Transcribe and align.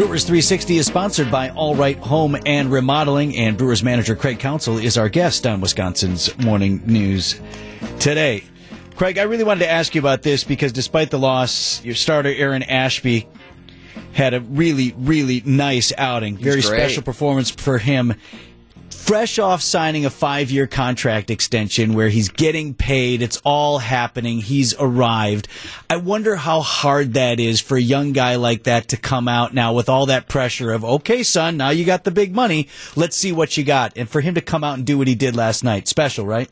Brewers 0.00 0.24
360 0.24 0.78
is 0.78 0.86
sponsored 0.86 1.30
by 1.30 1.50
All 1.50 1.74
Right 1.74 1.98
Home 1.98 2.34
and 2.46 2.72
Remodeling, 2.72 3.36
and 3.36 3.58
Brewers 3.58 3.82
manager 3.82 4.16
Craig 4.16 4.38
Counsell 4.38 4.78
is 4.78 4.96
our 4.96 5.10
guest 5.10 5.46
on 5.46 5.60
Wisconsin's 5.60 6.38
Morning 6.38 6.80
News 6.86 7.38
today. 7.98 8.42
Craig, 8.96 9.18
I 9.18 9.24
really 9.24 9.44
wanted 9.44 9.60
to 9.60 9.70
ask 9.70 9.94
you 9.94 10.00
about 10.00 10.22
this 10.22 10.42
because 10.42 10.72
despite 10.72 11.10
the 11.10 11.18
loss, 11.18 11.84
your 11.84 11.94
starter 11.94 12.30
Aaron 12.30 12.62
Ashby 12.62 13.28
had 14.12 14.32
a 14.32 14.40
really, 14.40 14.94
really 14.96 15.42
nice 15.44 15.92
outing. 15.98 16.38
Very 16.38 16.62
special 16.62 17.02
performance 17.02 17.50
for 17.50 17.76
him. 17.76 18.14
Fresh 19.10 19.40
off 19.40 19.60
signing 19.60 20.06
a 20.06 20.10
five 20.10 20.52
year 20.52 20.68
contract 20.68 21.30
extension 21.30 21.94
where 21.94 22.08
he's 22.08 22.28
getting 22.28 22.74
paid, 22.74 23.22
it's 23.22 23.42
all 23.44 23.78
happening, 23.78 24.38
he's 24.38 24.72
arrived. 24.78 25.48
I 25.90 25.96
wonder 25.96 26.36
how 26.36 26.60
hard 26.60 27.14
that 27.14 27.40
is 27.40 27.60
for 27.60 27.76
a 27.76 27.80
young 27.80 28.12
guy 28.12 28.36
like 28.36 28.62
that 28.62 28.86
to 28.90 28.96
come 28.96 29.26
out 29.26 29.52
now 29.52 29.72
with 29.72 29.88
all 29.88 30.06
that 30.06 30.28
pressure 30.28 30.70
of, 30.70 30.84
okay, 30.84 31.24
son, 31.24 31.56
now 31.56 31.70
you 31.70 31.84
got 31.84 32.04
the 32.04 32.12
big 32.12 32.32
money, 32.32 32.68
let's 32.94 33.16
see 33.16 33.32
what 33.32 33.56
you 33.56 33.64
got. 33.64 33.98
And 33.98 34.08
for 34.08 34.20
him 34.20 34.36
to 34.36 34.40
come 34.40 34.62
out 34.62 34.78
and 34.78 34.86
do 34.86 34.96
what 34.96 35.08
he 35.08 35.16
did 35.16 35.34
last 35.34 35.64
night, 35.64 35.88
special, 35.88 36.24
right? 36.24 36.48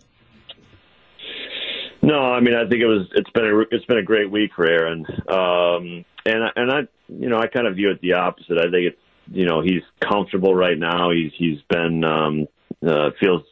No, 2.02 2.18
I 2.18 2.40
mean 2.40 2.54
I 2.56 2.68
think 2.68 2.82
it 2.82 2.86
was 2.86 3.06
it's 3.14 3.30
been 3.30 3.44
a 3.44 3.60
it's 3.70 3.84
been 3.84 3.98
a 3.98 4.02
great 4.02 4.32
week 4.32 4.50
for 4.56 4.68
Aaron, 4.68 5.06
um, 5.28 6.04
and 6.26 6.42
I- 6.42 6.52
and 6.56 6.72
I 6.72 6.80
you 7.08 7.28
know 7.28 7.38
I 7.38 7.46
kind 7.46 7.68
of 7.68 7.76
view 7.76 7.92
it 7.92 8.00
the 8.00 8.14
opposite. 8.14 8.58
I 8.58 8.62
think 8.62 8.86
it's 8.88 9.00
you 9.30 9.46
know 9.46 9.60
he's 9.62 9.82
comfortable 10.00 10.54
right 10.54 10.78
now. 10.78 11.10
He's 11.10 11.32
he's 11.36 11.60
been 11.68 12.04
um, 12.04 12.46
uh, 12.86 13.10
feels 13.20 13.42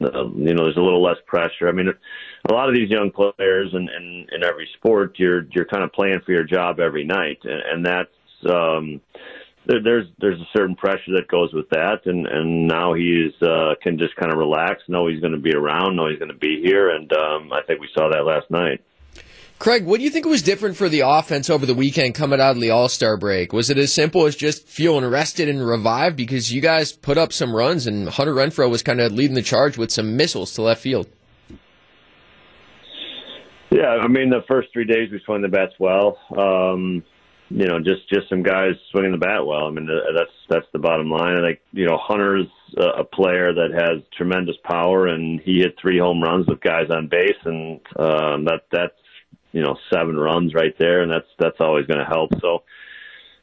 uh, 0.00 0.28
you 0.28 0.54
know 0.54 0.64
there's 0.64 0.76
a 0.76 0.82
little 0.82 1.02
less 1.02 1.18
pressure. 1.26 1.68
I 1.68 1.72
mean 1.72 1.88
a 2.48 2.52
lot 2.52 2.68
of 2.68 2.74
these 2.74 2.90
young 2.90 3.10
players 3.10 3.70
and 3.72 3.88
in, 3.88 4.02
in, 4.02 4.26
in 4.36 4.44
every 4.44 4.68
sport 4.76 5.18
you're 5.18 5.46
you're 5.50 5.66
kind 5.66 5.84
of 5.84 5.92
playing 5.92 6.20
for 6.24 6.32
your 6.32 6.44
job 6.44 6.80
every 6.80 7.04
night, 7.04 7.38
and, 7.44 7.62
and 7.72 7.86
that's 7.86 8.10
um, 8.48 9.00
there, 9.66 9.82
there's 9.82 10.06
there's 10.18 10.40
a 10.40 10.48
certain 10.56 10.74
pressure 10.74 11.12
that 11.16 11.28
goes 11.28 11.52
with 11.52 11.68
that, 11.70 12.06
and 12.06 12.26
and 12.26 12.66
now 12.66 12.94
he's 12.94 13.32
uh, 13.42 13.74
can 13.82 13.98
just 13.98 14.16
kind 14.16 14.32
of 14.32 14.38
relax, 14.38 14.82
know 14.88 15.06
he's 15.06 15.20
going 15.20 15.32
to 15.32 15.38
be 15.38 15.54
around, 15.54 15.96
know 15.96 16.08
he's 16.08 16.18
going 16.18 16.32
to 16.32 16.38
be 16.38 16.62
here, 16.62 16.90
and 16.90 17.12
um, 17.12 17.52
I 17.52 17.60
think 17.66 17.80
we 17.80 17.88
saw 17.94 18.08
that 18.10 18.24
last 18.24 18.50
night. 18.50 18.82
Craig, 19.60 19.84
what 19.84 19.98
do 19.98 20.04
you 20.04 20.08
think 20.08 20.24
was 20.24 20.40
different 20.40 20.78
for 20.78 20.88
the 20.88 21.02
offense 21.04 21.50
over 21.50 21.66
the 21.66 21.74
weekend 21.74 22.14
coming 22.14 22.40
out 22.40 22.56
of 22.56 22.62
the 22.62 22.70
All 22.70 22.88
Star 22.88 23.18
break? 23.18 23.52
Was 23.52 23.68
it 23.68 23.76
as 23.76 23.92
simple 23.92 24.24
as 24.24 24.34
just 24.34 24.66
feeling 24.66 25.04
rested 25.04 25.50
and 25.50 25.64
revived 25.64 26.16
because 26.16 26.50
you 26.50 26.62
guys 26.62 26.92
put 26.92 27.18
up 27.18 27.30
some 27.30 27.54
runs 27.54 27.86
and 27.86 28.08
Hunter 28.08 28.34
Renfroe 28.34 28.70
was 28.70 28.82
kind 28.82 29.02
of 29.02 29.12
leading 29.12 29.34
the 29.34 29.42
charge 29.42 29.76
with 29.76 29.90
some 29.90 30.16
missiles 30.16 30.54
to 30.54 30.62
left 30.62 30.80
field? 30.80 31.08
Yeah, 33.70 33.98
I 34.00 34.08
mean 34.08 34.30
the 34.30 34.40
first 34.48 34.68
three 34.72 34.86
days 34.86 35.10
we 35.12 35.20
swung 35.26 35.42
the 35.42 35.48
bats 35.48 35.74
well. 35.78 36.16
Um, 36.34 37.04
you 37.50 37.66
know, 37.66 37.80
just 37.80 38.08
just 38.08 38.30
some 38.30 38.42
guys 38.42 38.72
swinging 38.90 39.12
the 39.12 39.18
bat 39.18 39.44
well. 39.44 39.66
I 39.66 39.70
mean 39.70 39.86
that's 39.86 40.32
that's 40.48 40.66
the 40.72 40.78
bottom 40.78 41.10
line. 41.10 41.36
I 41.36 41.48
think 41.48 41.60
you 41.72 41.84
know 41.84 41.98
Hunter's 42.00 42.46
a, 42.78 43.00
a 43.00 43.04
player 43.04 43.52
that 43.52 43.72
has 43.74 44.02
tremendous 44.16 44.56
power, 44.64 45.06
and 45.08 45.38
he 45.40 45.58
hit 45.58 45.74
three 45.78 45.98
home 45.98 46.22
runs 46.22 46.46
with 46.46 46.62
guys 46.62 46.88
on 46.88 47.08
base, 47.08 47.36
and 47.44 47.80
um, 47.98 48.46
that 48.46 48.62
that's 48.72 48.94
you 49.52 49.62
know 49.62 49.76
seven 49.92 50.16
runs 50.16 50.54
right 50.54 50.76
there, 50.78 51.02
and 51.02 51.10
that's 51.10 51.28
that's 51.38 51.60
always 51.60 51.86
going 51.86 52.00
to 52.00 52.06
help. 52.06 52.30
So, 52.40 52.62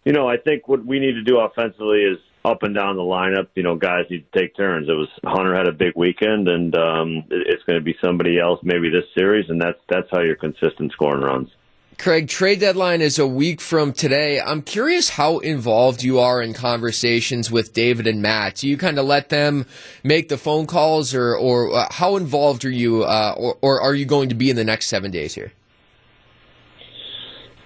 you 0.06 0.14
know, 0.14 0.28
I 0.28 0.38
think 0.38 0.68
what 0.68 0.86
we 0.86 1.00
need 1.00 1.14
to 1.14 1.24
do 1.24 1.40
offensively 1.40 2.04
is 2.04 2.18
up 2.46 2.64
and 2.64 2.74
down 2.74 2.96
the 2.96 3.02
lineup. 3.02 3.48
You 3.56 3.64
know, 3.64 3.76
guys 3.76 4.06
need 4.10 4.26
to 4.32 4.40
take 4.40 4.56
turns. 4.56 4.88
It 4.90 4.94
was 4.94 5.10
Hunter 5.24 5.56
had 5.56 5.68
a 5.68 5.74
big 5.74 5.94
weekend, 5.96 6.48
and 6.48 6.76
um, 6.76 7.24
it, 7.30 7.48
it's 7.48 7.64
going 7.64 7.80
to 7.80 7.84
be 7.84 7.96
somebody 8.02 8.40
else 8.40 8.60
maybe 8.64 8.90
this 8.90 9.06
series, 9.16 9.50
and 9.50 9.62
that's 9.62 9.80
that's 9.90 10.08
how 10.12 10.22
you're 10.22 10.36
consistent 10.36 10.92
scoring 10.94 11.22
runs. 11.22 11.50
Craig, 11.98 12.28
trade 12.28 12.60
deadline 12.60 13.02
is 13.02 13.18
a 13.18 13.26
week 13.26 13.60
from 13.60 13.92
today. 13.92 14.40
I'm 14.40 14.62
curious 14.62 15.10
how 15.10 15.40
involved 15.40 16.04
you 16.04 16.20
are 16.20 16.44
in 16.44 16.54
conversations 16.54 17.50
with 17.50 17.74
David 17.74 18.06
and 18.06 18.22
Matt. 18.22 18.58
Do 18.58 18.68
you 18.68 18.78
kind 18.78 19.00
of 19.00 19.06
let 19.06 19.30
them 19.30 19.66
make 20.04 20.30
the 20.30 20.38
phone 20.38 20.68
calls, 20.68 21.16
or 21.16 21.36
or 21.36 21.74
uh, 21.74 21.88
how 21.92 22.16
involved 22.16 22.66
are 22.66 22.70
you, 22.70 23.04
uh, 23.04 23.34
or, 23.36 23.58
or 23.62 23.82
are 23.82 23.96
you 23.96 24.06
going 24.06 24.30
to 24.30 24.36
be 24.36 24.52
in 24.52 24.56
the 24.56 24.64
next 24.64 24.88
seven 24.88 25.10
days 25.10 25.34
here? 25.34 25.52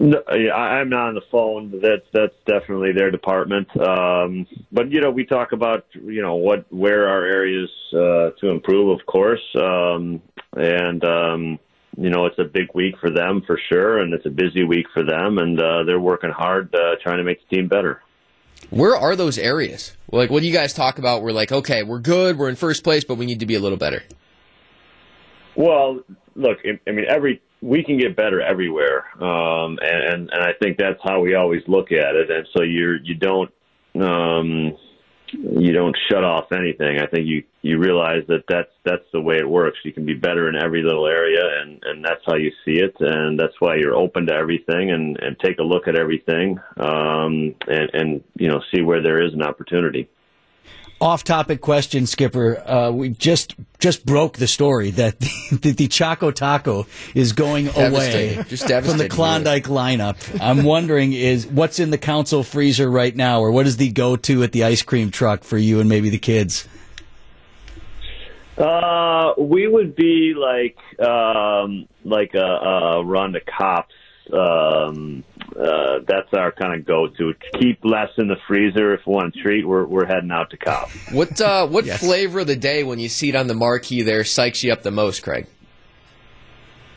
No, 0.02 0.18
I'm 0.26 0.90
not 0.90 1.10
on 1.10 1.14
the 1.14 1.22
phone. 1.32 1.80
That's 1.80 2.08
that's 2.12 2.34
definitely 2.48 2.92
their 2.92 3.12
department. 3.12 3.68
Um, 3.80 4.48
but 4.72 4.92
you 4.92 5.00
know, 5.00 5.12
we 5.12 5.28
talk 5.28 5.52
about 5.52 5.86
you 5.94 6.24
know 6.24 6.38
what 6.38 6.66
where 6.74 7.08
our 7.08 7.24
areas 7.24 7.70
uh, 7.94 8.32
to 8.40 8.50
improve, 8.50 9.00
of 9.00 9.06
course, 9.06 9.44
um, 9.56 10.20
and 10.54 11.04
um, 11.06 11.60
you 11.98 12.10
know 12.10 12.26
it's 12.26 12.40
a 12.40 12.46
big 12.46 12.70
week 12.74 12.96
for 13.00 13.12
them 13.12 13.44
for 13.46 13.60
sure, 13.72 14.00
and 14.00 14.12
it's 14.16 14.26
a 14.26 14.32
busy 14.32 14.64
week 14.64 14.88
for 14.92 15.04
them, 15.04 15.38
and 15.38 15.62
uh, 15.62 15.84
they're 15.84 16.00
working 16.00 16.32
hard 16.32 16.74
uh, 16.74 16.96
trying 17.04 17.18
to 17.18 17.24
make 17.24 17.48
the 17.48 17.58
team 17.58 17.68
better. 17.68 18.02
Where 18.72 18.96
are 18.96 19.16
those 19.16 19.38
areas? 19.38 19.96
Like, 20.12 20.32
what 20.32 20.40
do 20.42 20.48
you 20.48 20.54
guys 20.54 20.74
talk 20.74 20.98
about? 20.98 21.22
We're 21.22 21.32
like, 21.32 21.52
okay, 21.52 21.84
we're 21.84 22.00
good, 22.00 22.40
we're 22.40 22.50
in 22.50 22.56
first 22.56 22.84
place, 22.84 23.04
but 23.04 23.16
we 23.16 23.28
need 23.28 23.42
to 23.42 23.46
be 23.46 23.54
a 23.54 23.60
little 23.60 23.78
better. 23.78 24.02
Well, 25.56 26.00
look, 26.36 26.58
I 26.66 26.92
mean, 26.92 27.06
every 27.08 27.40
we 27.62 27.84
can 27.84 27.98
get 28.00 28.16
better 28.16 28.42
everywhere, 28.42 29.06
um, 29.24 29.78
and 29.82 30.30
and 30.32 30.44
I 30.44 30.54
think 30.62 30.78
that's 30.78 31.00
how 31.04 31.22
we 31.22 31.36
always 31.36 31.62
look 31.68 31.92
at 31.92 32.16
it. 32.16 32.32
And 32.32 32.48
so 32.56 32.64
you're 32.64 32.98
you 32.98 33.16
don't 33.16 33.52
um, 33.96 34.78
you 35.34 35.72
don't 35.72 35.96
shut 36.10 36.24
off 36.24 36.52
anything. 36.52 37.00
I 37.00 37.06
think 37.06 37.28
you 37.28 37.44
you 37.62 37.78
realize 37.78 38.24
that 38.28 38.44
that's 38.50 38.72
that's 38.84 39.06
the 39.14 39.22
way 39.22 39.38
it 39.38 39.48
works. 39.48 39.78
You 39.84 39.94
can 39.94 40.06
be 40.06 40.14
better 40.14 40.50
in 40.50 40.56
every 40.56 40.82
little 40.82 41.08
area, 41.08 41.42
and 41.62 41.82
and 41.84 42.04
that's 42.04 42.22
how 42.26 42.36
you 42.36 42.52
see 42.66 42.80
it, 42.80 42.96
and 43.00 43.40
that's 43.40 43.60
why 43.60 43.76
you're 43.76 43.96
open 43.96 44.26
to 44.28 44.34
everything 44.34 44.92
and 44.92 45.18
and 45.22 45.40
take 45.40 45.60
a 45.60 45.64
look 45.64 45.88
at 45.88 45.96
everything, 45.96 46.60
um, 46.78 47.56
and 47.68 47.90
and 47.94 48.24
you 48.36 48.48
know 48.48 48.62
see 48.74 48.82
where 48.82 49.02
there 49.02 49.24
is 49.24 49.34
an 49.34 49.44
opportunity. 49.44 50.10
Off 51.02 51.24
topic 51.24 51.62
question, 51.62 52.06
Skipper. 52.06 52.62
Uh, 52.64 52.92
we 52.92 53.10
just 53.10 53.56
just 53.80 54.06
broke 54.06 54.38
the 54.38 54.46
story 54.46 54.92
that 54.92 55.20
the, 55.20 55.72
the 55.76 55.88
Choco 55.88 56.30
Taco 56.30 56.86
is 57.16 57.34
going 57.34 57.70
away 57.70 57.76
Devastating. 57.90 58.44
Just 58.44 58.64
from 58.66 58.72
the 58.72 58.78
devastating 58.78 59.10
Klondike 59.10 59.64
lineup. 59.64 60.40
I'm 60.40 60.64
wondering 60.64 61.14
is 61.14 61.48
what's 61.48 61.80
in 61.80 61.90
the 61.90 61.98
Counsell 61.98 62.44
freezer 62.44 62.88
right 62.88 63.16
now, 63.16 63.42
or 63.42 63.52
what 63.52 63.66
is 63.66 63.78
the 63.78 63.90
go 63.90 64.16
to 64.16 64.44
at 64.44 64.52
the 64.52 64.64
ice 64.64 64.84
cream 64.84 65.10
truck 65.10 65.44
for 65.44 65.58
you 65.58 65.80
and 65.80 65.90
maybe 65.90 66.12
the 66.12 66.20
kids? 66.20 66.68
Uh, 68.56 69.34
we 69.40 69.68
would 69.68 69.96
be 69.96 70.36
like 70.36 70.78
um, 71.00 71.88
like 72.06 72.36
a, 72.36 72.38
a 72.38 73.04
run 73.04 73.34
to 73.34 73.40
Kopp's. 73.40 73.96
Um, 74.32 75.24
uh, 75.62 76.00
that's 76.08 76.34
our 76.34 76.52
kind 76.52 76.74
of 76.80 76.86
go-to. 76.86 77.34
Keep 77.60 77.86
less 77.86 78.10
in 78.18 78.28
the 78.28 78.38
freezer. 78.48 78.94
If 78.94 79.02
we 79.06 79.14
want 79.14 79.36
a 79.36 79.40
treat, 79.42 79.68
we're 79.68 79.86
we're 79.86 80.06
heading 80.08 80.32
out 80.32 80.50
to 80.52 80.58
Kopp's. 80.58 80.94
What 81.12 81.40
uh, 81.40 81.68
what 81.68 81.86
Yes. 81.86 82.00
flavor 82.00 82.40
of 82.40 82.48
the 82.48 82.56
day 82.56 82.84
when 82.84 82.98
you 83.00 83.10
see 83.10 83.30
it 83.30 83.36
on 83.36 83.48
the 83.48 83.54
marquee 83.54 84.02
there 84.02 84.22
psychs 84.22 84.64
you 84.64 84.74
up 84.74 84.82
the 84.82 84.92
most, 84.92 85.22
Craig? 85.24 85.46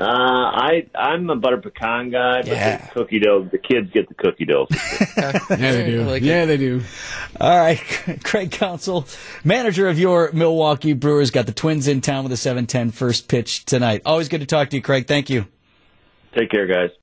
Uh, 0.00 0.06
I 0.06 0.86
I'm 0.94 1.30
a 1.30 1.36
butter 1.36 1.58
pecan 1.58 2.10
guy, 2.10 2.38
but 2.42 2.48
Yeah. 2.48 2.78
the 2.78 2.91
cookie 2.92 3.20
dough. 3.20 3.44
The 3.50 3.58
kids 3.58 3.91
get 3.92 4.08
the 4.08 4.14
cookie 4.14 4.44
dough. 4.44 4.66
Yeah, 5.16 5.72
they 5.72 5.86
do. 5.86 6.02
Like 6.02 6.22
yeah, 6.22 6.42
it. 6.42 6.46
they 6.46 6.56
do. 6.56 6.82
All 7.41 7.56
right, 7.56 7.78
Craig 8.25 8.50
Counsell, 8.50 9.06
manager 9.44 9.88
of 9.88 9.98
your 9.98 10.31
Milwaukee 10.32 10.94
Brewers, 10.94 11.31
got 11.31 11.46
the 11.46 11.52
Twins 11.52 11.86
in 11.86 12.00
town 12.00 12.25
with 12.25 12.32
a 12.32 12.36
7-10 12.36 12.92
first 12.92 13.28
pitch 13.28 13.64
tonight. 13.64 14.02
Always 14.04 14.28
good 14.28 14.41
to 14.41 14.46
talk 14.46 14.70
to 14.70 14.76
you, 14.76 14.82
Craig. 14.82 15.06
Thank 15.06 15.31
you. 15.31 15.46
Take 16.36 16.50
care, 16.50 16.66
guys. 16.66 16.91